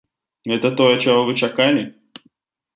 [0.51, 1.87] Гэта тое, чаго вы чакалі?